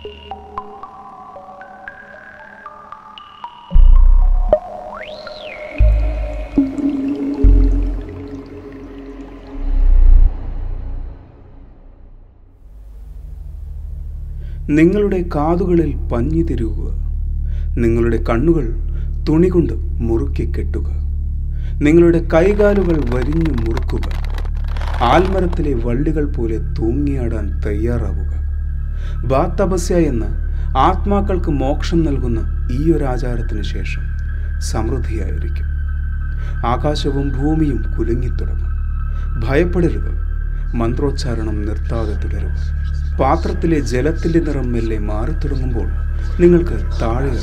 നിങ്ങളുടെ 0.00 0.10
കാതുകളിൽ 15.34 16.08
പഞ്ഞി 16.12 16.42
തിരുകുക 16.42 16.90
നിങ്ങളുടെ 17.76 18.22
കണ്ണുകൾ 18.22 18.66
തുണി 19.28 19.48
കൊണ്ട് 19.48 19.72
മുറുക്കി 19.72 20.52
കെട്ടുക. 20.52 20.88
നിങ്ങളുടെ 21.82 22.28
കൈകാലുകൾ 22.34 23.14
വരിഞ്ഞു 23.14 23.52
മുറുക്കുക. 23.52 24.12
ആൽമരത്തിലെ 25.00 25.74
വള്ളികൾ 25.74 26.32
പോലെ 26.32 26.58
തൂങ്ങിയാടാൻ 26.58 27.60
തയ്യാറാവുക. 27.66 28.47
ബാത്തപസ്യ 29.26 29.94
എന്ന 29.94 30.24
ആത്മാക്കൾക്ക് 30.78 31.50
മോക്ഷം 31.50 32.04
നൽകുന്ന 32.04 32.68
ഈ 32.72 32.92
ഒരു 32.92 33.04
ആചാരത്തിന് 33.04 33.62
ശേഷം 33.62 34.02
സമൃദ്ധിയായിരിക്കും. 34.60 35.66
ആകാശവും 36.66 37.32
ഭൂമിയും 37.32 37.94
കുലുങ്ങിത്തുടങ്ങും. 37.98 38.68
ഭയപ്പെടരുത്. 39.48 40.28
മന്ത്രോച്ചാരണം 40.74 41.66
നിർത്താതെ 41.66 42.14
തുടരുക. 42.14 42.56
പാത്രത്തിലെ 43.20 43.80
ജലത്തിന്റെ 43.80 44.40
നിറം 44.40 44.72
മെല്ലെ 44.72 44.98
മാറി 44.98 45.32
തുടങ്ങുമ്പോൾ 45.32 45.88
നിങ്ങൾക്ക് 46.40 47.00
താഴെ 47.02 47.38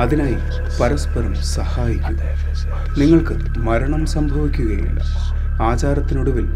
അതിനായി 0.00 0.36
പരസ്പരം 0.82 1.34
സഹായിക്കുക 1.34 2.22
നിങ്ങൾക്ക് 2.98 3.58
മരണം 3.58 4.06
സംഭവിക്കുകയില്ല. 4.06 5.00
ആചാരത്തിനൊടുവിൽ 5.62 6.48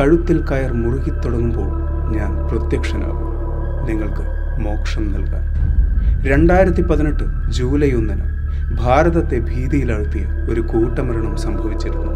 കഴുത്തിൽ 0.00 0.44
കയർ 0.46 0.72
മുറുകിത്തുടങ്ങുമ്പോൾ 0.72 1.70
ഞാൻ 2.16 2.48
പ്രത്യക്ഷനാകും. 2.48 3.39
നിങ്ങൾക്ക് 3.90 4.24
മോക്ഷം 4.60 5.12
നൽകാൻ. 5.12 5.44
രണ്ടായിരത്തി 6.30 6.82
പതിനെട്ട് 6.82 7.24
ജൂലൈ 7.48 7.90
ഒന്നിന് 7.92 8.26
ഭാരതത്തെ 8.78 9.38
ഭീതിയിലാഴ്ത്തിയ 9.38 10.26
ഒരു 10.50 10.60
കൂട്ടമരണം 10.60 11.36
സംഭവിച്ചിരുന്നു. 11.36 12.12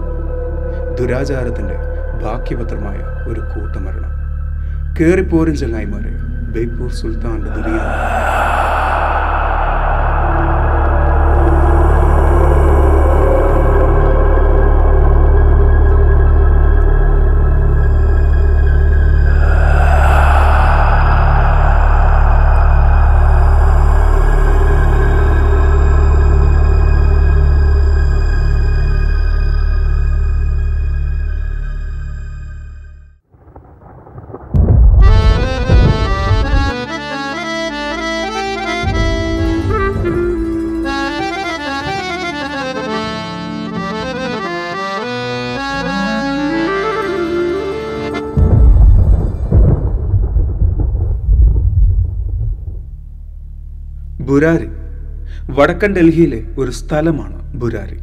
ദുരാചാരത്തിന്റെ 1.01 1.77
ബാക്കിപത്രമായ 2.25 2.99
ഒരു 3.29 3.41
കൂട്ടമരണം. 3.41 4.13
കേറിപ്പോരും 5.01 5.57
ചങ്ങായിമാരെ 5.57 6.11
ബേപ്പൂർ 6.55 6.91
സുൽത്താന്റെ 6.91 7.51
ദുരിയാണ് 7.51 8.44
ബുരാരി. 54.35 54.67
വടക്കൻ 55.51 55.93
ഡൽഹിയിലെ 55.93 56.55
ഒരു 56.59 56.71
സ്ഥലമാണ് 56.71 57.55
ബുരാരി. 57.55 57.99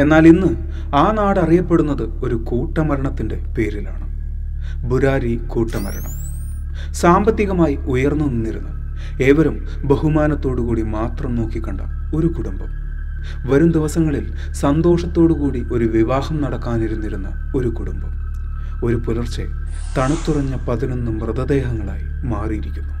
എന്നാൽ 0.00 0.26
ഇന്ന് 0.26 0.72
ആ 0.96 1.12
നാട് 1.12 1.40
അറിയപ്പെടുന്നത് 1.40 2.02
ഒരു 2.02 2.34
കൂട്ടമരണത്തിന്റെ 2.34 3.46
പേരിലാണ്. 3.58 4.04
ബുരാരി 4.90 5.40
കൂട്ടമരണം. 5.46 6.12
സാമ്പത്തികമായി 6.92 7.76
ഉയർന്നു 7.76 8.24
നിന്നിരുന്ന 8.24 8.68
ഏവരും 9.22 9.68
ബഹുമാനത്തോടുകൂടി 9.84 10.82
മാത്രം 10.82 11.34
നോക്കിക്കണ്ട 11.34 11.80
ഒരു 12.14 12.26
കുടുംബം. 12.26 12.68
വരും 13.52 13.70
ദിവസങ്ങളിൽ 13.70 14.34
സന്തോഷത്തോടുകൂടി 14.52 15.66
ഒരു 15.72 15.84
വിവാഹം 15.84 16.42
നടക്കാനിരുന്നിരുന്ന 16.42 17.52
ഒരു 17.56 17.68
കുടുംബം. 17.68 18.10
ഒരു 18.84 18.96
പുലർച്ചെ 18.96 19.44
തണുത്തുറഞ്ഞ 19.98 20.56
പതിനൊന്ന് 20.68 21.10
മൃതദേഹങ്ങളായി 21.10 22.26
മാറിയിരിക്കുന്നു. 22.26 22.94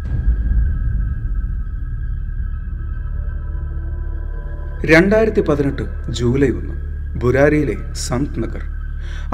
രണ്ടായിരത്തി 4.90 5.40
പതിനെട്ട് 5.40 5.84
ജൂലൈ 6.08 6.50
ഒന്ന് 6.50 6.74
ബുരാരിയിലെ 7.20 7.74
സന്ത് 7.98 8.42
നഗർ. 8.42 8.62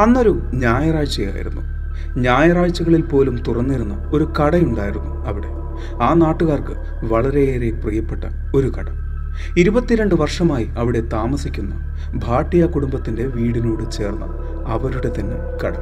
അന്നൊരു 0.00 0.32
ഞായറാഴ്ചയായിരുന്നു. 0.54 1.62
ഞായറാഴ്ചകളിൽ 2.16 3.02
പോലും 3.02 3.36
തുറന്നിരുന്ന 3.38 4.06
ഒരു 4.12 4.32
കടയുണ്ടായിരുന്നു 4.38 5.26
അവിടെ. 5.26 5.50
ആ 6.02 6.14
നാട്ടുകാർക്ക് 6.14 6.74
വളരെയേറെ 7.06 7.70
പ്രിയപ്പെട്ട 7.82 8.22
ഒരു 8.54 8.68
കട. 8.68 8.86
ഇരുപത്തിരണ്ട് 9.56 10.14
വർഷമായി 10.14 10.66
അവിടെ 10.76 11.00
താമസിക്കുന്ന 11.12 11.74
ഭാട്ടിയ 12.16 12.66
കുടുംബത്തിന്റെ 12.66 13.26
വീടിനോട് 13.26 13.90
ചേർന്ന 13.90 14.24
അവരുടെ 14.68 15.20
തന്നെ 15.20 15.38
കട. 15.62 15.74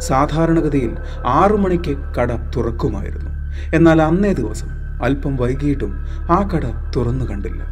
സാധാരണഗതിയിൽ 0.00 0.92
ആറു 1.34 1.56
മണിക്ക് 1.56 1.94
കട 2.18 2.30
തുറക്കുമായിരുന്നു. 2.56 3.32
എന്നാൽ 3.74 4.02
അന്നേ 4.02 4.32
ദിവസം 4.32 4.70
അല്പം 5.02 5.36
വൈകിയിട്ടും 5.36 5.92
ആ 6.30 6.48
കട 6.48 6.64
തുറന്നു 6.96 7.24
കണ്ടില്ല. 7.24 7.62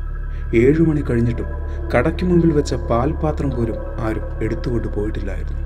ഏഴു 0.55 0.83
മണി 0.83 1.01
കഴിഞ്ഞിട്ടും 1.01 1.47
കടയ്ക്ക് 1.95 2.25
മുമ്പിൽ 2.25 2.51
വെച്ച 2.51 2.75
പാൽപാത്രം 2.75 3.51
പോലും 3.51 3.79
ആരും 4.01 4.43
എടുത്തുകൊണ്ട് 4.43 4.89
പോയിട്ടില്ലായിരുന്നു. 4.89 5.63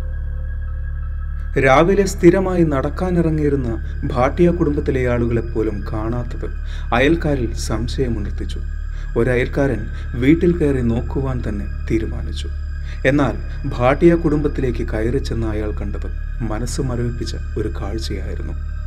രാവിലെ 1.60 2.06
സ്ഥിരമായി 2.06 2.64
നടക്കാനിറങ്ങിയിരുന്ന 2.64 3.68
ഭാട്ടിയ 4.04 4.50
കുടുംബത്തിലെ 4.50 5.06
ആളുകളെ 5.06 5.40
പോലും 5.40 5.84
കാണാത്തത് 5.92 6.48
അയൽക്കാരിൽ 6.94 7.52
സംശയമുണർത്തിച്ചു 7.54 8.60
ഒരയൽക്കാരൻ 9.18 9.86
വീട്ടിൽ 10.14 10.58
കയറി 10.58 10.82
നോക്കുവാൻ 10.82 11.42
തന്നെ 11.48 11.66
തീരുമാനിച്ചു. 11.90 12.48
എന്നാൽ 13.06 13.34
ഭാട്ടിയ 13.64 14.14
കുടുംബത്തിലേക്ക് 14.14 14.84
കയറി 14.88 15.18
ചെന്ന 15.18 15.46
അയാൾ 15.46 15.70
കണ്ടത് 15.70 16.08
മനസ്സ് 16.40 16.80
മരവിപ്പിച്ച 16.80 17.34
ഒരു 17.58 17.68
കാഴ്ചയായിരുന്നു. 17.68 18.79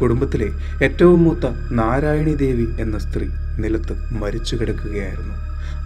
കുടുംബത്തിലെ 0.00 0.48
ഏറ്റവും 0.82 1.24
മൂത്ത 1.24 1.46
നാരായണി 1.70 2.34
ദേവി 2.34 2.68
എന്ന 2.80 2.98
സ്ത്രീ 2.98 3.26
നിലത്ത് 3.58 3.94
മരിച്ചു 4.12 4.56
കിടക്കുകയായിരുന്നു. 4.56 5.34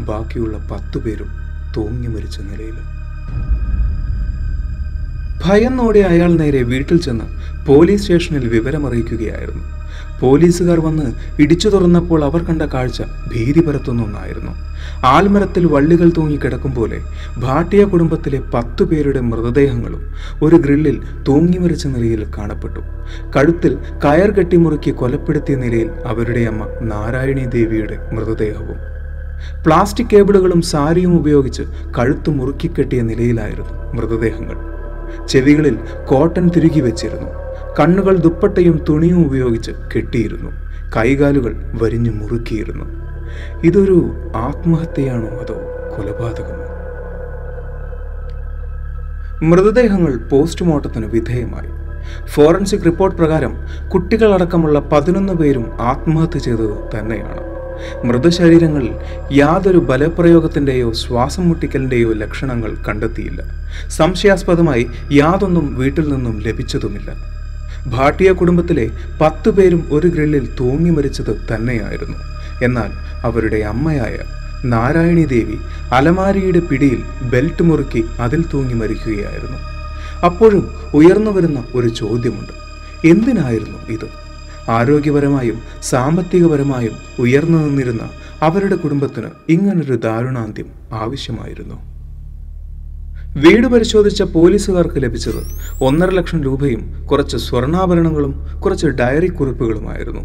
ബാക്കിയുള്ള 0.04 0.56
പത്തു 0.70 0.98
പേരും 0.98 1.30
തൂങ്ങി 1.76 2.08
മരിച്ച 2.08 2.40
നിലയിൽ 2.40 2.78
ഭയന്നോടെ 5.44 5.98
അയാൾ 5.98 6.30
നേരെ 6.32 6.62
വീട്ടിൽ 6.62 7.00
ചെന്ന് 7.00 7.24
പോലീസ് 7.66 8.02
സ്റ്റേഷനിൽ 8.02 8.48
വിവരമറിയിക്കുകയായിരുന്നു. 8.48 9.77
പോലീസുകാർ 10.20 10.80
വന്ന് 10.80 11.12
ഇടിച്ചു 11.42 11.68
തുറന്നപ്പോൾ 11.68 12.24
അവർ 12.24 12.40
കണ്ട 12.42 12.62
കാഴ്ച 12.62 13.02
ഭീതി 13.02 13.60
പരത്തുന്ന 13.60 14.02
ഒന്നായിരുന്നു. 14.02 14.52
ആൽമരത്തിൽ 15.04 15.66
വള്ളികൾ 15.66 16.10
തൂങ്ങിക്കിടക്കും 16.16 16.74
പോലെ 16.74 16.98
ഭാട്ടിയ 17.38 17.84
കുടുംബത്തിലെ 17.84 18.40
പത്തു 18.54 18.84
പേരുടെ 18.84 19.20
മൃതദേഹങ്ങളും 19.20 20.02
ഒരു 20.42 20.56
ഗ്രില്ലിൽ 20.56 20.96
തൂങ്ങി 21.28 21.58
മരിച്ച 21.58 21.86
നിലയിൽ 21.86 22.26
കാണപ്പെട്ടു. 22.38 22.80
കഴുത്തിൽ 23.36 23.78
കയർ 24.04 24.30
കെട്ടിമുറുക്കി 24.30 24.90
കൊലപ്പെടുത്തിയ 24.90 25.56
നിലയിൽ 25.56 25.90
അവരുടെ 26.06 26.40
അമ്മ 26.40 26.66
നാരായണി 26.82 27.44
ദേവിയുടെ 27.56 27.98
മൃതദേഹവും. 28.12 28.78
പ്ലാസ്റ്റിക് 29.64 30.10
കേബിളുകളും 30.12 30.62
സാരിയും 30.62 31.18
ഉപയോഗിച്ച് 31.18 31.62
കഴുത്ത് 31.98 32.30
മുറുക്കിക്കെട്ടിയ 32.30 33.02
നിലയിലായിരുന്നു 33.02 33.74
മൃതദേഹങ്ങൾ. 33.92 34.56
ചെവികളിൽ 35.26 35.76
കോട്ടൺ 36.08 36.48
തിരുകി 36.48 36.80
വെച്ചിരുന്നു. 36.80 37.47
കണ്ണുകൾ 37.80 38.16
ദുപ്പട്ടയും 38.16 38.84
തുണിയും 38.88 39.26
ഉപയോഗിച്ച് 39.26 39.70
കെട്ടിയിരുന്നു. 39.96 40.50
കൈകാലുകൾ 40.96 41.56
വരിഞ്ഞു 41.82 42.10
മുറുക്കിയിരുന്നു. 42.10 42.84
ഇതൊരു 43.64 44.12
ആത്മഹത്യയാണോ 44.36 45.26
അതോ 45.26 45.56
കൊലപാതകമോ? 45.96 46.68
മൃതദേഹങ്ങൾ 49.42 50.16
പോസ്റ്റ്മോർട്ടത്തിന് 50.16 51.06
വിധേയമായി. 51.06 51.68
ഫോറൻസിക് 52.26 52.84
റിപ്പോർട്ട് 52.86 53.18
പ്രകാരം 53.18 53.56
കുട്ടികളടക്കമുള്ള 53.88 54.80
പതിനൊന്ന് 54.80 55.32
പേരും 55.32 55.72
ആത്മഹത്യ 55.80 56.38
ചെയ്തത് 56.38 56.98
തന്നെയാണ്. 56.98 57.58
മൃതശരീരങ്ങളിൽ 58.04 58.94
യാതൊരു 59.32 59.78
ബലപ്രയോഗത്തിന്റെയോ 59.78 60.92
ശ്വാസം 60.92 61.48
മുട്ടിക്കലിന്റെയോ 61.48 62.12
ലക്ഷണങ്ങൾ 62.12 62.76
കണ്ടെത്തിയില്ല. 62.88 63.42
സംശയാസ്പദമായി 63.88 64.90
യാതൊന്നും 65.12 65.74
വീട്ടിൽ 65.74 66.08
നിന്നും 66.08 66.40
ലഭിച്ചതുമില്ല. 66.40 67.37
ഭാട്ടിയ 67.90 68.32
കുടുംബത്തിലെ 68.32 68.90
പത്തു 69.20 69.50
പേരും 69.50 69.88
ഒരു 69.90 70.08
ഗ്രില്ലിൽ 70.08 70.54
തൂങ്ങി 70.60 70.90
മരിച്ചത് 70.90 71.54
തന്നെയായിരുന്നു. 71.54 72.18
എന്നാൽ 72.62 72.90
അവരുടെ 73.26 73.56
അമ്മയായ 73.56 74.18
നാരായണി 74.64 75.24
ദേവി 75.24 75.56
അലമാരിയുടെ 75.92 76.60
പിടിയിൽ 76.60 77.02
ബെൽറ്റ് 77.30 77.62
മുറുക്കി 77.62 78.04
അതിൽ 78.20 78.44
തൂങ്ങി 78.54 78.74
മരിക്കുകയായിരുന്നു. 78.74 79.58
അപ്പോഴും 80.24 80.70
ഉയർന്നു 80.94 81.30
വരുന്ന 81.30 81.64
ഒരു 81.74 81.88
ചോദ്യമുണ്ട്. 81.88 82.52
എന്തിനായിരുന്നു 83.06 83.78
ഇത്? 83.88 84.08
ആരോഗ്യപരമായും 84.70 85.58
സാമ്പത്തികപരമായും 85.82 86.96
ഉയർന്നു 87.18 87.58
നിന്നിരുന്ന 87.58 88.10
അവരുടെ 88.42 88.76
കുടുംബത്തിന് 88.76 89.30
ഇങ്ങനൊരു 89.48 89.94
ദാരുണാന്ത്യം 89.94 90.66
ആവശ്യമായിരുന്നു. 90.92 91.97
വീട് 93.36 93.66
പരിശോധിച്ച 93.66 94.22
പോലീസുകാർക്ക് 94.22 95.02
ലഭിച്ചത് 95.02 95.42
ഒന്നര 95.80 96.10
ലക്ഷം 96.10 96.42
രൂപയും 96.42 97.06
കുറച്ച് 97.06 97.36
സ്വർണാഭരണങ്ങളും 97.36 98.60
കുറച്ച് 98.60 98.86
ഡയറി 98.86 99.26
കുറിപ്പുകളുമായിരുന്നു. 99.26 100.20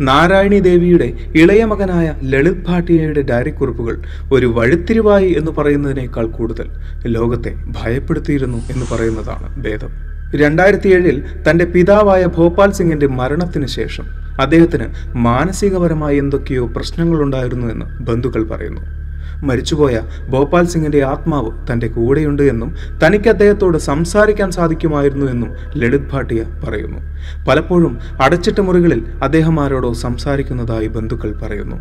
നാരായണി 0.00 0.60
ദേവിയുടെ 0.60 1.12
ഇളയ 1.34 1.64
മകനായ 1.64 2.14
ലളിത് 2.22 2.64
ഭാട്ടിയയുടെ 2.68 3.20
ഡയറി 3.20 3.50
കുറിപ്പുകൾ 3.50 4.02
ഒരു 4.32 4.46
വഴിത്തിരിവായി 4.46 5.34
എന്ന് 5.38 5.52
പറയുന്നതിനേക്കാൾ 5.52 6.26
കൂടുതൽ 6.26 6.70
ലോകത്തെ 7.06 7.54
ഭയപ്പെടുത്തിയിരുന്നു 7.66 8.58
എന്ന് 8.70 8.86
പറയുന്നതാണ് 8.94 9.64
ഭേദം. 9.64 9.88
രണ്ടായിരത്തി 10.36 10.88
ഏഴിൽ 10.88 11.24
തന്റെ 11.50 11.64
പിതാവായ 11.64 12.26
ഭോപ്പാൽ 12.26 12.70
സിംഗിന്റെ 12.72 13.06
മരണത്തിന് 13.06 13.66
ശേഷം 13.66 14.04
അദ്ദേഹത്തിന് 14.40 14.86
മാനസികപരമായി 15.16 16.16
എന്തൊക്കെയോ 16.16 16.66
പ്രശ്നങ്ങളുണ്ടായിരുന്നു 16.66 17.66
എന്ന് 17.66 18.04
ബന്ധുക്കൾ 18.04 18.42
പറയുന്നു. 18.48 18.99
മരിച്ചുപോയ 19.42 20.00
ഭോപ്പാൽ 20.30 20.66
സിംഗിന്റെ 20.66 21.04
ആത്മാവ് 21.04 21.50
തന്റെ 21.72 21.88
കൂടെയുണ്ട് 21.88 22.42
എന്നും 22.42 22.76
തനിക്ക് 23.06 23.28
അദ്ദേഹത്തോട് 23.28 23.78
സംസാരിക്കാൻ 23.78 24.50
സാധിക്കുമായിരുന്നു 24.50 25.26
എന്നും 25.26 25.50
ലളിത് 25.76 26.10
ഭാട്ടിയ 26.12 26.42
പറയുന്നു. 26.64 26.98
പലപ്പോഴും 27.48 27.98
അടച്ചിട്ട 28.22 28.60
മുറികളിൽ 28.60 29.04
അദ്ദേഹം 29.22 29.60
ആരോടോ 29.60 29.92
സംസാരിക്കുന്നതായി 29.92 30.86
ബന്ധുക്കൾ 30.86 31.32
പറയുന്നു. 31.42 31.76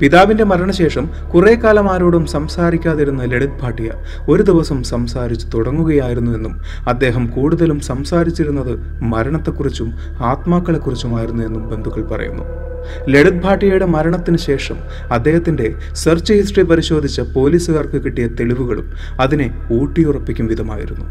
പിതാവിന്റെ 0.00 0.44
മരണശേഷം 0.44 1.10
കുറെ 1.34 1.54
കാലം 1.54 1.92
ആരോടും 1.92 2.26
സംസാരിക്കാതിരുന്ന 2.26 3.24
ലളിത് 3.24 3.60
ഭാട്ടിയ 3.62 3.92
ഒരു 4.28 4.42
ദിവസം 4.42 4.82
സംസാരിച്ചു 4.82 5.48
തുടങ്ങുകയായിരുന്നു 5.48 6.30
എന്നും 6.36 6.60
അദ്ദേഹം 6.88 7.26
കൂടുതലും 7.26 7.80
സംസാരിച്ചിരുന്നത് 7.80 9.00
മരണത്തെക്കുറിച്ചും 9.02 9.94
ആത്മാക്കളെക്കുറിച്ചുമായിരുന്നു 10.22 11.44
എന്നും 11.44 11.70
ബന്ധുക്കൾ 11.70 12.02
പറയുന്നു. 12.02 12.73
ലളിത് 13.08 13.42
ഭാട്ടിയയുടെ 13.44 13.86
മരണത്തിന് 13.86 14.36
ശേഷം 14.36 14.78
അദ്ദേഹത്തിന്റെ 15.12 15.74
സെർച്ച് 15.92 16.32
ഹിസ്റ്ററി 16.32 16.62
പരിശോധിച്ച 16.62 17.20
പോലീസുകാർക്ക് 17.36 18.00
കിട്ടിയ 18.06 18.26
തെളിവുകളും 18.40 18.88
അതിനെ 19.20 19.48
ഊട്ടിയുറപ്പിക്കും 19.70 20.46
വിധമായിരുന്നു. 20.46 21.06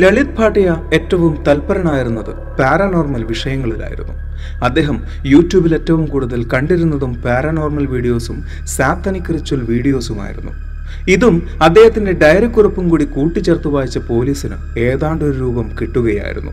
ലളിത് 0.00 0.34
ഭാട്ടിയ 0.38 0.68
ഏറ്റവും 0.92 1.44
തൽപരനായിരുന്നത് 1.46 2.30
പാരാനോർമൽ 2.58 3.24
വിഷയങ്ങളിലായിരുന്നു. 3.24 4.14
അദ്ദേഹം 4.62 4.98
യൂട്യൂബിൽ 5.26 5.74
ഏറ്റവും 5.74 6.04
കൂടുതൽ 6.06 6.40
കണ്ടിരുന്നതും 6.52 7.12
പാരാനോർമൽ 7.24 7.86
വീഡിയോസും 7.86 8.38
സാത്തനിക് 8.76 9.32
റിച്വൽ 9.34 9.62
വീഡിയോസുമായിരുന്നു 9.72 10.52
ഇതും 11.12 11.36
അദ്ദേഹത്തിന്റെ 11.62 12.12
ഡയറി 12.12 12.46
കുറിപ്പും 12.46 12.88
കൂടി 12.88 13.04
കൂട്ടിച്ചേർത്ത് 13.04 13.68
വായിച്ച 13.68 13.98
പോലീസിന് 13.98 14.78
ഏതാണ്ടൊരു 14.78 15.36
രൂപം 15.38 15.68
കിട്ടുകയായിരുന്നു. 15.80 16.52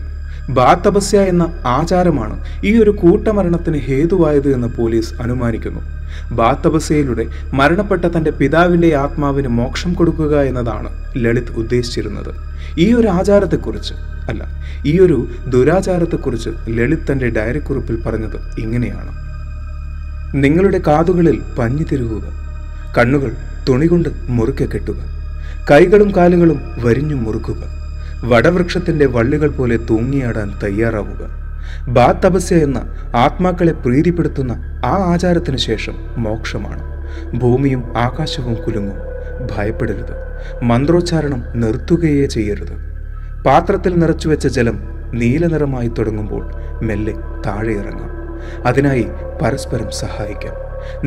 ബാത്തപസ്യ 0.50 1.20
എന്ന 1.20 1.44
ആചാരമാണ് 1.66 2.44
ഈ 2.64 2.82
ഒരു 2.82 2.90
കൂട്ടമരണത്തിന് 2.90 3.80
ഹേതുവായത് 3.88 4.54
എന്ന് 4.54 4.68
പോലീസ് 4.68 5.14
അനുമാനിക്കുന്നു. 5.22 5.82
ബാത്തപസ്യയിലൂടെ 6.32 7.26
മരണപ്പെട്ട 7.54 8.06
തന്റെ 8.06 8.32
പിതാവിന്റെ 8.32 8.96
ആത്മാവിന് 8.96 9.48
മോക്ഷം 9.48 9.94
കൊടുക്കുക 9.94 10.42
എന്നതാണ് 10.42 10.90
ലളിത് 11.18 11.52
ഉദ്ദേശിച്ചിരുന്നത്. 11.52 12.32
ഈ 12.80 12.94
ഒരു 12.94 13.08
ആചാരത്തെക്കുറിച്ച് 13.08 13.94
അല്ല 14.30 14.44
ഈ 14.86 15.00
ഒരു 15.00 15.28
ദുരാചാരത്തെക്കുറിച്ച് 15.48 16.50
ലളിത് 16.70 17.12
തന്റെ 17.12 17.30
ഡയറിക്കുറിപ്പിൽ 17.30 18.04
പറഞ്ഞത് 18.04 18.60
ഇങ്ങനെയാണ്. 18.60 19.12
നിങ്ങളുടെ 20.36 20.82
കാതുകളിൽ 20.88 21.42
പഞ്ഞു 21.60 21.84
തിരുകുക 21.92 22.26
കണ്ണുകൾ 22.98 23.32
തുണികൊണ്ട് 23.70 24.10
മുറുക്കെ 24.28 24.66
കെട്ടുക 24.66 25.00
കൈകളും 25.72 26.16
കാലുകളും 26.16 26.60
വരിഞ്ഞു 26.86 27.16
മുറുക്കുക 27.16 27.79
വടവൃക്ഷത്തിന്റെ 28.24 29.06
വള്ളികൾ 29.06 29.50
പോലെ 29.50 29.78
തൂങ്ങിയാടാൻ 29.78 30.60
തയ്യാറാവുക. 30.64 31.40
ബാ 31.88 32.12
തപസ്യ 32.26 32.56
എന്ന 32.56 32.78
ആത്മാക്കളെ 33.16 33.72
പ്രീതിപ്പെടുത്തുന്ന 33.72 34.82
ആ 34.86 35.14
ആചാരത്തിന് 35.14 35.58
ശേഷം 35.58 35.94
മോക്ഷമാണ്. 36.18 36.84
ഭൂമിയും 37.38 37.98
ആകാശവും 37.98 38.56
കുലുങ്ങും. 38.56 38.98
ഭയപ്പെടരുത്. 39.52 40.30
മന്ത്രോച്ചാരണം 40.64 41.44
നിർത്തുകയേ 41.56 42.26
ചെയ്യരുത്. 42.26 42.74
പാത്രത്തിൽ 43.46 44.00
നിറച്ചുവെച്ച 44.00 44.48
ജലം 44.48 44.80
നീലനിറമായി 45.14 45.88
തുടങ്ങുമ്പോൾ 45.88 46.52
മെല്ലെ 46.84 47.14
താഴെ 47.46 47.74
ഇറങ്ങാം. 47.74 48.10
അതിനായി 48.68 49.08
പരസ്പരം 49.42 49.92
സഹായിക്കാം. 49.92 50.54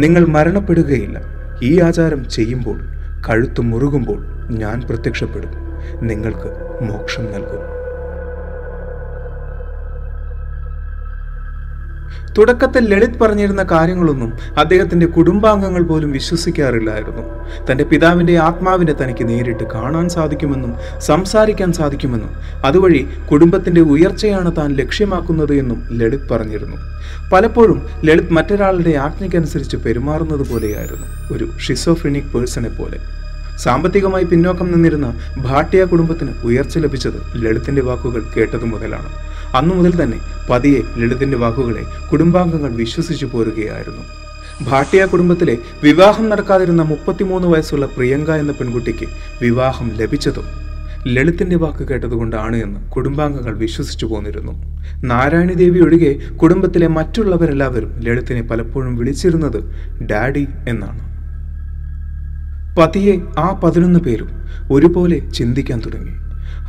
നിങ്ങൾ 0.00 0.26
മരണപ്പെടുകയില്ല. 0.26 1.20
ഈ 1.62 1.80
ആചാരം 1.80 2.28
ചെയ്യുമ്പോൾ 2.28 2.80
കഴുത്തു 3.28 3.62
മുറുകുമ്പോൾ 3.62 4.48
ഞാൻ 4.50 4.80
പ്രത്യക്ഷപ്പെടും. 4.80 5.61
നിങ്ങൾക്ക് 6.02 6.82
മോക്ഷം 6.82 7.32
നൽകും. 7.32 7.82
തുടക്കത്തിൽ 12.38 12.88
ലളിത് 12.88 13.18
പറഞ്ഞിരുന്ന 13.18 13.62
കാര്യങ്ങളൊന്നും 13.62 14.32
അദ്ദേഹത്തിന്റെ 14.58 15.06
കുടുംബാംഗങ്ങൾ 15.06 15.82
പോലും 15.82 16.12
വിശ്വസിക്കാറില്ലായിരുന്നു. 16.12 17.22
തന്റെ 17.70 17.84
പിതാവിന്റെ 17.84 18.38
ആത്മാവിനെ 18.38 18.92
തനിക്ക് 18.92 19.28
നേരിട്ട് 19.28 19.64
കാണാൻ 19.64 20.08
സാധിക്കുമെന്നും 20.08 20.76
സംസാരിക്കാൻ 20.98 21.72
സാധിക്കുമെന്നും 21.72 22.30
അതുവഴി 22.64 23.08
കുടുംബത്തിന്റെ 23.32 23.80
ഉയർച്ചയാണ് 23.80 24.56
താൻ 24.56 24.74
ലക്ഷ്യമാക്കുന്നത് 24.74 25.52
എന്നും 25.52 25.88
ലളിത് 25.90 26.28
പറഞ്ഞിരുന്നു. 26.28 26.76
പലപ്പോഴും 27.32 27.86
ലളിത് 28.04 28.32
മറ്റൊരാളുടെ 28.32 28.90
ആജ്ഞയ്ക്കനുസരിച്ച് 28.90 29.76
പെരുമാറുന്നത് 29.76 30.52
പോലെയായിരുന്നു 30.52 31.36
ഒരു 31.36 31.50
ഷിസോഫ്രിനിക് 31.58 32.32
പേഴ്സണെ 32.34 32.68
പോലെ. 32.68 33.21
സാമ്പത്തികമായി 33.58 34.24
പിന്നോക്കം 34.24 34.72
നിന്നിരുന്ന 34.72 35.14
ഭാട്ടിയ 35.36 35.84
കുടുംബത്തിന് 35.84 36.30
ഉയർച്ച 36.44 36.78
ലഭിച്ചത് 36.78 37.44
ലളിതന്റെ 37.44 37.82
വാക്കുകൾ 37.82 38.22
കേട്ടതു 38.36 38.64
മുതലാണ്. 38.64 39.10
അന്നു 39.54 39.74
മുതൽ 39.74 40.02
തന്നെ 40.02 40.18
പതിയെ 40.50 40.82
ലളിതന്റെ 40.96 41.36
വാക്കുകളെ 41.36 41.82
കുടുംബാംഗങ്ങൾ 42.10 42.70
വിശ്വസിച്ചു 42.70 43.26
പോരുകയായിരുന്നു. 43.26 44.02
ഭാട്ടിയ 44.62 45.04
കുടുംബത്തിലെ 45.04 45.58
വിവാഹം 45.82 46.28
നടക്കാതിരുന്ന 46.28 46.82
മുപ്പത്തിമൂന്ന് 46.82 47.48
വയസ്സുള്ള 47.48 47.86
പ്രിയങ്ക 47.86 48.30
എന്ന 48.30 48.52
പെൺകുട്ടിക്ക് 48.52 49.06
വിവാഹം 49.40 49.90
ലഭിച്ചതും 49.96 50.44
ലളിതന്റെ 51.06 51.56
വാക്ക് 51.56 51.88
കേട്ടതുകൊണ്ടാണ് 51.88 52.56
എന്ന് 52.56 52.90
കുടുംബാംഗങ്ങൾ 52.90 53.54
വിശ്വസിച്ചു 53.56 54.06
പോന്നിരുന്നു. 54.06 54.52
നാരായണി 55.04 55.52
ദേവി 55.52 55.78
ഒഴികെ 55.78 56.36
കുടുംബത്തിലെ 56.36 56.86
മറ്റുള്ളവരെല്ലാവരും 56.86 58.00
ലളിതനെ 58.00 58.42
പലപ്പോഴും 58.42 58.96
വിളിച്ചിരുന്നത് 58.96 59.72
ഡാഡി 60.02 60.46
എന്നാണ്. 60.68 61.11
പതിയെ 62.78 63.20
ആ 63.38 63.60
പതിനൊന്ന് 63.64 64.00
പേരും 64.00 64.28
ഒരുപോലെ 64.72 65.18
ചിന്തിക്കാൻ 65.18 65.80
തുടങ്ങി. 65.80 66.14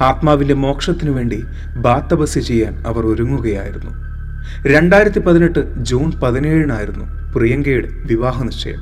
ആത്മാവിന്റെ 0.04 0.54
മോക്ഷത്തിനു 0.54 1.12
വേണ്ടി 1.12 1.44
ബാത്തബസ് 1.76 2.40
ചെയ്യാൻ 2.40 2.84
അവർ 2.88 3.06
ഒരുങ്ങുകയായിരുന്നു. 3.06 3.92
രണ്ടായിരത്തി 4.68 5.20
പതിനെട്ട് 5.20 5.84
ജൂൺ 5.84 6.12
പതിനേഴിനായിരുന്നു 6.24 7.06
പ്രിയങ്കയുടെ 7.34 7.88
വിവാഹ 8.06 8.44
നിശ്ചയം 8.44 8.82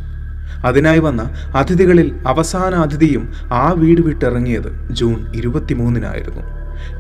അതിനായി 0.66 1.00
വന്ന 1.00 1.22
അതിഥികളിൽ 1.56 2.08
അവസാന 2.28 2.76
അതിഥിയും 2.76 3.24
ആ 3.52 3.72
വീട് 3.72 4.02
വിട്ടിറങ്ങിയത് 4.02 4.90
ജൂൺ 4.92 5.36
ഇരുപത്തിമൂന്നിനായിരുന്നു. 5.36 6.44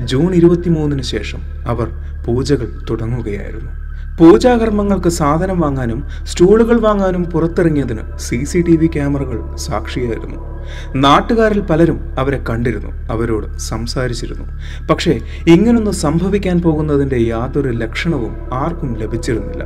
ജൂൺ 0.06 0.36
ഇരുപത്തിമൂന്നിന് 0.36 1.02
ശേഷം 1.02 1.42
അവർ 1.68 1.88
പൂജകൾ 2.26 2.70
തുടങ്ങുകയായിരുന്നു. 2.90 3.72
പൂജാകർമ്മങ്ങൾക്ക് 4.20 5.10
സാധനം 5.10 5.60
വാങ്ങാനും 5.60 6.08
സ്റ്റൂളുകൾ 6.24 6.80
വാങ്ങാനും 6.80 7.24
പുറത്തിറങ്ങിയതിന് 7.24 8.18
സി 8.18 8.44
സി 8.44 8.62
ടി 8.62 8.78
വി 8.78 8.88
ക്യാമറകൾ 8.88 9.56
സാക്ഷിയായിരുന്നു. 9.56 10.52
നാട്ടുകാരിൽ 10.96 11.62
പലരും 11.62 12.16
അവരെ 12.20 12.44
കണ്ടിരുന്നു 12.50 13.12
അവരോട് 13.12 13.58
സംസാരിച്ചിരുന്നു. 13.58 14.46
പക്ഷേ 14.88 15.20
ഇങ്ങനൊന്നും 15.48 15.94
സംഭവിക്കാൻ 15.94 16.62
പോകുന്നതിന്റെ 16.62 17.18
യാതൊരു 17.18 17.70
ലക്ഷണവും 17.70 18.54
ആർക്കും 18.54 18.98
ലഭിച്ചിരുന്നില്ല. 18.98 19.64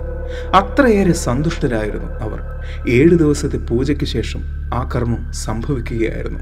അത്രയേറെ 0.56 1.14
സന്തുഷ്ടരായിരുന്നു 1.14 2.08
അവർ. 2.08 2.42
ഏഴു 2.90 3.16
ദിവസത്തെ 3.16 3.58
പൂജയ്ക്ക് 3.58 4.06
ശേഷം 4.06 4.40
ആ 4.74 4.90
കർമ്മം 4.96 5.34
സംഭവിക്കുകയായിരുന്നു. 5.34 6.40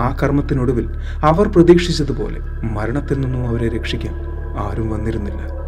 ആ 0.00 0.16
കർമ്മത്തിനൊടുവിൽ 0.22 0.88
അവർ 1.24 1.48
പ്രതീക്ഷിച്ചതുപോലെ 1.48 2.40
മരണത്തിൽ 2.62 3.20
നിന്നും 3.20 3.48
അവരെ 3.48 3.68
രക്ഷിക്കാൻ 3.68 4.14
ആരും 4.58 4.90
വന്നിരുന്നില്ല. 4.90 5.59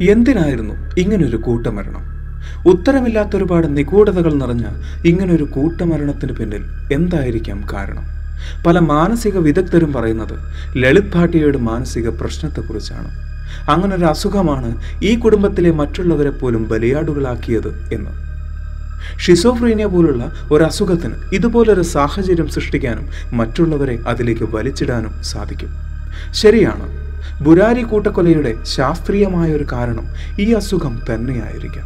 എന്തിനായിരുന്നു 0.00 1.00
ഇങ്ങനൊരു 1.00 1.36
കൂട്ടമരണം? 1.36 2.16
ഉത്തരമില്ലാത്ത 2.66 3.36
ഒരുപാട് 3.36 3.76
നിഗൂഢതകൾ 3.76 4.34
നിറഞ്ഞ 4.34 4.66
ഇങ്ങനൊരു 5.04 5.44
കൂട്ടമരണത്തിന് 5.44 6.32
പിന്നിൽ 6.32 6.64
എന്തായിരിക്കാം 6.92 7.64
കാരണം? 7.72 8.04
പല 8.66 8.78
മാനസിക 8.78 9.38
വിദഗ്ധരും 9.38 9.92
പറയുന്നത് 9.92 10.38
ലളിത് 10.76 11.12
ഭാട്ടിയയുടെ 11.14 11.58
മാനസിക 11.58 12.08
പ്രശ്നത്തെക്കുറിച്ചാണ്. 12.08 13.08
അങ്ങനൊരു 13.70 14.04
അസുഖമാണ് 14.04 14.82
ഈ 15.02 15.14
കുടുംബത്തിലെ 15.14 15.70
മറ്റുള്ളവരെ 15.70 16.30
പോലും 16.30 16.68
ബലിയാടുകളാക്കിയത് 16.68 17.88
എന്ന്. 17.92 18.10
ഷിസോഫ്രീനിയ 19.18 19.84
പോലുള്ള 19.84 20.32
ഒരു 20.50 20.64
അസുഖത്തിന് 20.64 21.14
ഇതുപോലൊരു 21.32 21.80
സാഹചര്യം 21.80 22.48
സൃഷ്ടിക്കാനും 22.48 23.08
മറ്റുള്ളവരെ 23.32 23.98
അതിലേക്ക് 24.06 24.44
വലിച്ചിടാനും 24.44 25.22
സാധിക്കും. 25.22 25.68
ശരിയാണ് 26.30 27.05
ബുരാരി 27.42 27.82
കൂട്ടക്കൊലയുടെ 27.82 28.54
ശാസ്ത്രീയമായ 28.64 29.52
ഒരു 29.52 29.66
കാരണം 29.72 30.06
ഈ 30.40 30.52
അസുഖം 30.52 31.00
തന്നെയായിരിക്കാം. 31.14 31.84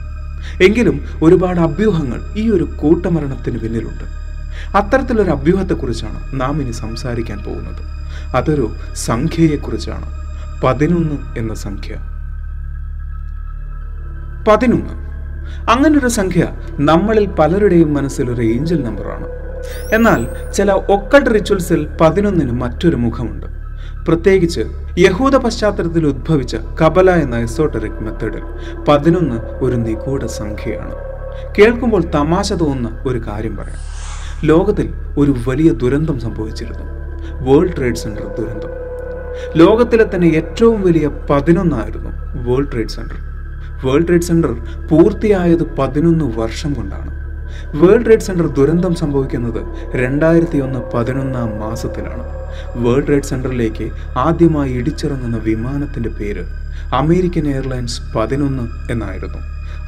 എങ്കിലും 0.62 1.04
ഒരുപാട് 1.22 1.60
അഭ്യൂഹങ്ങൾ 1.60 2.20
ഈ 2.36 2.50
ഒരു 2.50 2.64
കൂട്ടമരണത്തിന് 2.64 3.58
പിന്നിലുണ്ട്. 3.58 4.20
അത്തരത്തിലൊരു 4.76 5.30
അഭ്യൂഹത്തെക്കുറിച്ചാണ് 5.30 6.40
നാം 6.40 6.62
ഇനി 6.62 6.70
സംസാരിക്കാൻ 6.70 7.38
പോകുന്നത്. 7.38 7.82
അതൊരു 8.36 8.74
സംഖ്യയെക്കുറിച്ചാണ്. 8.94 10.20
പതിനൊന്ന് 10.62 11.38
എന്ന 11.38 11.54
സംഖ്യ. 11.54 11.94
പതിനൊന്ന്. 14.48 15.10
അങ്ങനൊരു 15.70 16.08
സംഖ്യ 16.08 16.48
നമ്മളിൽ 16.72 17.26
പലരുടെയും 17.26 17.94
മനസ്സിൽ 17.94 18.30
ഒരു 18.30 18.42
ഏഞ്ചൽ 18.42 18.82
നമ്പറാണ്. 18.84 19.26
എന്നാൽ 19.94 20.50
ചില 20.52 20.72
ഒക്കൾട്ട് 20.72 21.34
റിച്വൽസിൽ 21.34 21.88
പതിനൊന്നിന് 22.00 22.52
മറ്റൊരു 22.52 22.96
മുഖമുണ്ട്. 22.96 23.59
പ്രത്യേകിച്ച് 24.06 24.60
യഹൂദ 24.98 25.36
പശ്ചാത്തലത്തിൽ 25.36 26.06
ഉദ്ഭവിച്ച 26.06 26.56
കബല 26.82 27.10
എന്ന 27.10 27.36
എസോട്ടറിക് 27.36 28.00
മെത്തേഡിൽ 28.00 28.42
പതിനൊന്ന് 28.84 29.36
ഒരു 29.36 29.76
നിഗൂഢ 29.76 30.26
സംഖ്യയാണ്. 30.26 30.94
കേൾക്കുമ്പോൾ 31.58 32.02
തമാശ 32.14 32.52
തോന്നുന്ന 32.52 32.98
ഒരു 33.06 33.18
കാര്യം 33.18 33.56
പറയാം. 33.56 33.78
ലോകത്തിൽ 34.44 34.92
ഒരു 35.18 35.34
വലിയ 35.48 35.70
ദുരന്തം 35.70 36.20
സംഭവിച്ചിരുന്നു. 36.20 36.84
വേൾഡ് 37.48 37.76
ട്രേഡ് 37.76 37.94
സെന്റർ 37.94 38.26
ദുരന്തം. 38.26 38.68
ലോകത്തിലെ 39.56 40.06
തന്നെ 40.14 40.26
ഏറ്റവും 40.26 40.82
വലിയ 40.82 41.06
പതിനൊന്നായിരുന്നു 41.06 42.10
world 42.48 42.72
trade 42.72 42.88
centre. 42.88 43.16
World 43.86 44.06
trade 44.06 44.22
centre 44.22 44.52
പൂർത്തിയായത് 44.90 45.74
പതിനൊന്ന് 45.74 46.38
വർഷം 46.38 46.72
കൊണ്ടാണ്. 46.72 47.20
വേൾഡ് 47.76 48.04
ട്രേഡ് 48.04 48.20
സെന്റർ 48.20 48.46
ദുരന്തം 48.46 48.94
സംഭവിക്കുന്നത് 48.94 49.92
രണ്ടായിരത്തി 49.96 50.58
ഒന്ന് 50.58 50.78
പതിനൊന്നാം 50.94 51.60
മാസത്തിലാണ്. 51.60 52.39
വേൾഡ് 52.74 53.06
ട്രേഡ് 53.06 53.22
സെന്ററിലേക്ക് 53.22 53.90
ആദ്യമായി 54.18 54.72
ഇടിച്ചിറങ്ങുന്ന 54.72 55.36
വിമാനത്തിന്റെ 55.36 56.08
പേര് 56.08 56.44
അമേരിക്കൻ 56.94 57.48
എയർലൈൻസ് 57.48 58.00
പതിനൊന്ന് 58.16 58.92
എന്നായിരുന്നു. 58.92 59.38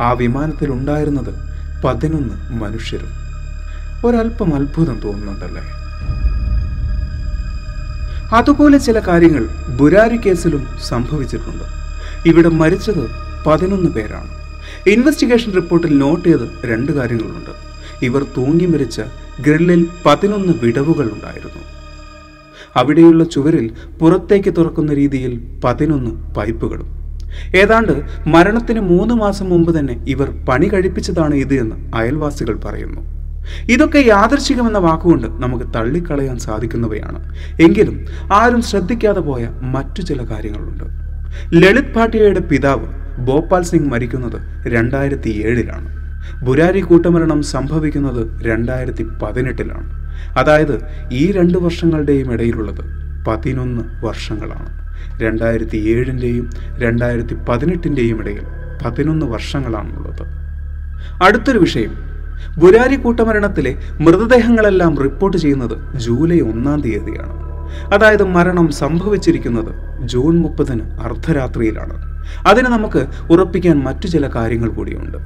ആ 0.02 0.12
വിമാനത്തിൽ 0.12 0.70
ഉണ്ടായിരുന്നത് 0.70 1.34
പതിനൊന്ന് 1.84 2.52
മനുഷ്യരും. 2.52 3.08
ഒരല്പം 4.06 4.54
അത്ഭുതം 4.54 5.00
തോന്നുന്നുണ്ടല്ലേ? 5.04 5.62
അതുപോലെ 8.36 8.78
ചില 8.78 8.98
കാര്യങ്ങൾ 8.98 9.48
ബുരാരി 9.76 10.16
കേസിലും 10.16 10.68
സംഭവിച്ചിട്ടുണ്ട്. 10.84 11.64
ഇവിടെ 12.28 12.48
മരിച്ചത് 12.48 13.10
പതിനൊന്ന് 13.46 13.90
പേരാണ്. 13.90 14.28
ഇൻവെസ്റ്റിഗേഷൻ 14.88 15.52
റിപ്പോർട്ടിൽ 15.52 15.98
നോട്ട് 15.98 16.28
ചെയ്ത് 16.28 16.66
രണ്ട് 16.66 16.92
കാര്യങ്ങളുണ്ട്. 16.92 17.50
ഇവർ 18.04 18.26
തൂങ്ങി 18.36 18.66
മരിച്ച 18.66 19.00
ഗ്രില്ലിൽ 19.40 19.86
പതിനൊന്ന് 20.06 20.52
വിടവുകൾ 20.62 21.10
ഉണ്ടായിരുന്നു 21.12 21.81
അവിടെയുള്ള 22.76 23.24
ചുവരിൽ 23.24 23.70
പുറത്തേക്ക് 24.00 24.54
തുറക്കുന്ന 24.56 24.94
രീതിയിൽ 24.94 25.60
പതിനൊന്ന് 25.64 26.34
പൈപ്പുകളും. 26.34 27.02
ഏതാണ്ട് 27.56 27.92
മരണത്തിന് 28.26 28.80
മൂന്ന് 28.80 29.14
മാസം 29.14 29.50
മുമ്പ് 29.50 29.78
തന്നെ 29.78 30.04
ഇവർ 30.08 30.44
പണി 30.48 30.66
കഴിപ്പിച്ചതാണ് 30.66 31.34
ഇത് 31.34 31.54
എന്ന് 31.54 31.96
അയൽവാസികൾ 31.96 32.60
പറയുന്നു. 32.64 33.00
ഇതൊക്കെ 33.70 33.98
യാദർശികമെന്ന 33.98 34.78
വാക്കുകൊണ്ട് 34.78 35.26
നമുക്ക് 35.28 35.74
തള്ളിക്കളയാൻ 35.74 36.38
സാധിക്കുന്നവയാണ്. 36.38 37.34
എങ്കിലും 37.60 38.06
ആരും 38.32 38.62
ശ്രദ്ധിക്കാതെ 38.62 39.20
പോയ 39.20 39.48
മറ്റു 39.62 40.02
ചില 40.02 40.30
കാര്യങ്ങളുണ്ട്. 40.30 40.84
ലളിത് 41.54 41.94
ഭാട്ടിയയുടെ 41.94 42.40
പിതാവ് 42.40 42.86
ഭോപ്പാൽ 43.26 43.62
സിംഗ് 43.62 43.90
മരിക്കുന്നത് 43.90 44.66
രണ്ടായിരത്തി 44.66 45.42
ഏഴിലാണ്. 45.46 46.02
ബുരാരി 46.44 46.80
കൂട്ടമരണം 46.80 47.42
സംഭവിക്കുന്നത് 47.42 48.44
രണ്ടായിരത്തി 48.44 49.06
പതിനെട്ടിലാണ്. 49.22 50.01
അതായത് 50.36 50.86
ഈ 51.12 51.32
രണ്ട് 51.32 51.58
വർഷങ്ങളുടെയും 51.58 52.32
ഇടയിലുള്ളത് 52.32 53.02
പതിനൊന്ന് 53.24 54.04
വർഷങ്ങളാണ്. 54.04 54.82
രണ്ടായിരത്തി 55.22 55.76
ഏഴിന്റെയും 55.76 56.50
രണ്ടായിരത്തി 56.78 57.34
പതിനെട്ടിന്റെയും 57.34 58.18
ഇടയിൽ 58.18 58.42
പതിനൊന്ന് 58.84 59.26
വർഷങ്ങളാണുള്ളത്. 59.26 60.22
അടുത്തൊരു 61.24 61.58
വിഷയം. 61.58 62.12
ബുരാരി 62.58 62.96
കൂട്ടമരണത്തിലെ 62.96 63.76
മൃതദേഹങ്ങളെല്ലാം 64.00 64.98
റിപ്പോർട്ട് 65.02 65.36
ചെയ്യുന്നത് 65.36 65.98
ജൂലൈ 65.98 66.40
ഒന്നാം 66.40 66.80
തീയതിയാണ്. 66.80 67.42
അതായത് 67.94 68.24
മരണം 68.24 68.72
സംഭവിച്ചിരിക്കുന്നത് 68.72 70.02
ജൂൺ 70.06 70.36
മുപ്പതിന് 70.36 70.82
അർദ്ധരാത്രിയിലാണ്. 71.00 72.12
അതിന് 72.46 72.66
നമുക്ക് 72.66 73.06
ഉറപ്പിക്കാൻ 73.30 73.84
മറ്റു 73.84 74.06
ചില 74.06 74.28
കാര്യങ്ങൾ 74.34 74.68
കൂടിയുണ്ട്. 74.68 75.18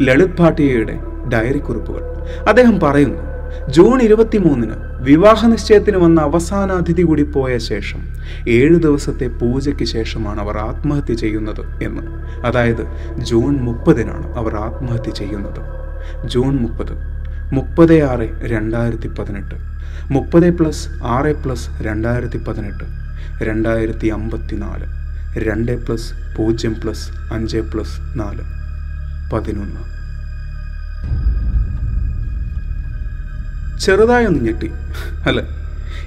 ലളിത് 0.00 0.36
ഭാട്ടിയയുടെ 0.38 0.98
ഡയറി 1.32 1.58
കുറിപ്പുകൾ 1.58 2.02
അദ്ദേഹം 2.48 2.80
പറയുന്നു 2.80 3.33
ജൂൺ 3.68 4.02
ഇരുപത്തിമൂന്നിന് 4.02 4.76
വിവാഹ 5.00 5.46
നിശ്ചയത്തിന് 5.46 5.96
വന്ന 5.96 6.20
അവസാന 6.20 6.72
അതിഥി 6.72 7.02
കൂടി 7.02 7.22
പോയ 7.22 7.58
ശേഷം 7.58 8.00
ഏഴ് 8.48 8.76
ദിവസത്തെ 8.76 9.26
പൂജയ്ക്ക് 9.26 9.84
ശേഷമാണ് 9.84 10.40
അവർ 10.40 10.58
ആത്മഹത്യ 10.58 11.14
ചെയ്യുന്നത് 11.14 11.82
എന്ന്. 11.82 12.02
അതായത് 12.44 12.84
ജൂൺ 13.18 13.52
മുപ്പതിനാണ് 13.56 14.26
അവർ 14.36 14.56
ആത്മഹത്യ 14.56 15.10
ചെയ്യുന്നത്. 15.10 15.60
ജൂൺ 16.26 16.56
മുപ്പത് 16.56 16.94
മുപ്പത് 17.52 18.02
ആറ് 18.02 18.28
രണ്ടായിരത്തി 18.42 19.08
പതിനെട്ട് 19.08 19.56
മുപ്പത് 20.10 20.56
പ്ലസ് 20.58 20.88
ആറ് 21.02 21.32
പ്ലസ് 21.34 21.68
രണ്ടായിരത്തി 21.82 22.38
പതിനെട്ട് 22.48 22.84
രണ്ടായിരത്തി 23.44 24.06
അമ്പത്തി 24.06 24.56
നാല് 24.56 24.86
രണ്ട് 25.38 25.72
പ്ലസ് 25.86 26.08
പൂജ്യം 26.36 26.74
പ്ലസ് 26.82 27.32
അഞ്ച് 27.32 27.58
പ്ലസ് 27.58 28.00
നാല്. 28.16 28.44
പതിനൊന്ന് 29.32 30.03
ചെറുതായൊന്ന് 33.84 34.44
ഞെട്ടി. 34.44 34.68
അല്ല? 35.26 35.42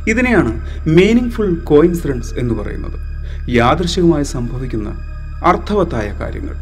ഇതിനെയാണ് 0.08 0.66
മീനിങ് 0.90 1.32
ഫുൾ 1.32 1.56
കോയിൻസിഡൻസ് 1.56 2.34
എന്ന് 2.34 2.54
പറയുന്നത്. 2.54 3.08
യാദൃശികമായി 3.50 4.24
സംഭവിക്കുന്ന 4.24 4.90
അർത്ഥവത്തായ 5.46 6.18
കാര്യങ്ങൾ. 6.20 6.56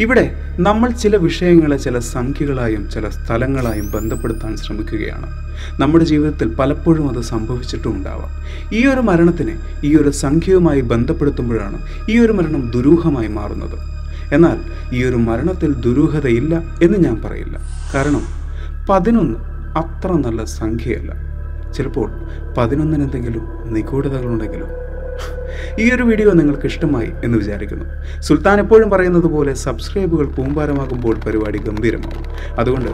ഇവിടെ 0.00 0.54
നമ്മൾ 0.58 0.90
ചില 0.90 1.16
വിഷയങ്ങളെ 1.16 1.76
ചില 1.76 1.98
സംഖ്യകളായും 1.98 2.90
ചില 2.90 3.08
സ്ഥലങ്ങളായും 3.08 3.90
ബന്ധപ്പെടുത്താൻ 3.90 4.56
ശ്രമിക്കുകയാണ്. 4.56 5.26
നമ്മുടെ 5.80 6.04
ജീവിതത്തിൽ 6.04 6.54
പലപ്പോഴും 6.54 7.16
അത് 7.16 7.24
സംഭവിച്ചിട്ടും 7.24 7.96
ഉണ്ടാവാം. 7.96 8.30
ഈ 8.74 8.86
ഒരു 8.86 9.00
മരണത്തിനെ 9.00 9.58
ഈ 9.84 9.96
ഒരു 9.96 10.10
സംഖ്യയുമായി 10.10 10.80
ബന്ധപ്പെടുത്തുമ്പോഴാണ് 10.80 11.78
ഈ 12.10 12.18
ഒരു 12.18 12.32
മരണം 12.32 12.70
ദുരൂഹമായി 12.70 13.26
മാറുന്നത്. 13.26 13.78
എന്നാൽ 14.34 14.58
ഈ 14.94 15.04
ഒരു 15.04 15.16
മരണത്തിൽ 15.16 15.72
ദുരൂഹതയില്ല 15.72 16.58
എന്ന് 16.82 16.98
ഞാൻ 16.98 17.22
പറയില്ല. 17.22 17.58
കാരണം 17.94 18.22
പതിനൊന്ന് 18.90 19.55
അത്ര 19.76 20.12
നല്ല 20.12 20.44
സംഖ്യയല്ല. 20.44 21.12
ചിലപ്പോൾ 21.72 22.10
പതിനൊന്നിനെന്തെങ്കിലും 22.58 23.44
നിഗൂഢതകളുണ്ടെങ്കിലും? 23.74 24.68
ഈ 25.78 25.94
ഒരു 25.94 26.02
വീഡിയോ 26.02 26.30
നിങ്ങൾക്ക് 26.30 26.66
ഇഷ്ടമായി 26.66 27.12
എന്ന് 27.24 27.38
വിചാരിക്കുന്നു. 27.38 27.84
സുൽത്താൻ 28.20 28.60
എപ്പോഴും 28.60 28.90
പറയുന്നത് 28.90 29.24
പോലെ 29.24 29.54
സബ്സ്ക്രൈബുകൾ 29.54 30.26
പൂമ്പാരമാകുമ്പോൾ 30.26 31.14
പരിപാടി 31.26 31.58
ഗംഭീരമാകും. 31.58 32.24
അതുകൊണ്ട് 32.58 32.90